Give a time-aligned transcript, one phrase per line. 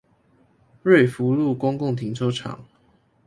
[0.81, 2.65] 瑞福路公共停車場